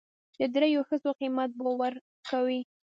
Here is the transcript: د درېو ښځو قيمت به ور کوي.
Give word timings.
د 0.39 0.41
درېو 0.55 0.81
ښځو 0.89 1.09
قيمت 1.19 1.49
به 1.57 1.69
ور 1.79 1.93
کوي. 2.31 2.59